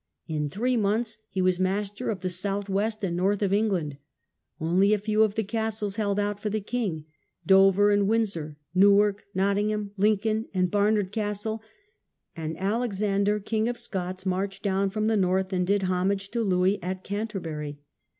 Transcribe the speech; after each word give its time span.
In 0.27 0.47
three 0.47 0.77
months 0.77 1.19
he 1.29 1.43
was 1.43 1.59
master 1.59 2.09
of 2.09 2.21
the 2.21 2.29
south 2.31 2.67
west 2.67 3.03
and 3.03 3.15
north 3.15 3.43
of 3.43 3.53
England. 3.53 3.97
Only 4.59 4.95
a 4.95 4.97
few 4.97 5.21
of 5.21 5.35
the 5.35 5.43
castles 5.43 5.97
held 5.97 6.19
out 6.19 6.39
for 6.39 6.49
the 6.49 6.59
king, 6.59 7.05
Dover 7.45 7.91
and 7.91 8.07
Windsor, 8.07 8.57
Newark, 8.73 9.25
Nottingham, 9.35 9.91
Lincoln, 9.97 10.47
and 10.55 10.71
Barnard 10.71 11.11
Castle; 11.11 11.61
and 12.35 12.59
Alexander, 12.59 13.39
King 13.39 13.69
of 13.69 13.77
Scots, 13.77 14.25
marched 14.25 14.63
down 14.63 14.89
from 14.89 15.05
the 15.05 15.15
north 15.17 15.53
and 15.53 15.67
did 15.67 15.83
homage 15.83 16.31
to 16.31 16.41
Louis 16.41 16.81
at 16.81 17.03
Canterbury. 17.03 17.77